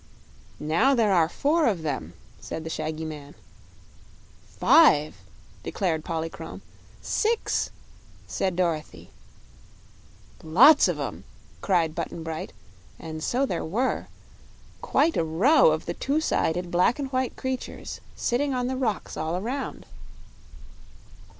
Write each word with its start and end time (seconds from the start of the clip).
"Now 0.59 0.95
there 0.95 1.13
are 1.13 1.29
four 1.29 1.67
of 1.67 1.83
them," 1.83 2.13
said 2.39 2.63
the 2.63 2.71
shaggy 2.71 3.05
man. 3.05 3.35
"Five," 4.47 5.17
declared 5.61 6.03
Polychrome. 6.03 6.63
"Six," 7.03 7.69
said 8.25 8.55
Dorothy. 8.55 9.11
"Lots 10.41 10.87
of 10.87 10.99
'em!" 10.99 11.23
cried 11.61 11.93
Button 11.93 12.23
Bright; 12.23 12.51
and 12.97 13.23
so 13.23 13.45
there 13.45 13.63
were 13.63 14.07
quite 14.81 15.17
a 15.17 15.23
row 15.23 15.69
of 15.69 15.85
the 15.85 15.93
two 15.93 16.19
sided 16.19 16.71
black 16.71 16.97
and 16.97 17.11
white 17.11 17.35
creatures 17.35 18.01
sitting 18.15 18.55
on 18.55 18.65
the 18.65 18.77
rocks 18.77 19.15
all 19.15 19.37
around. 19.37 19.85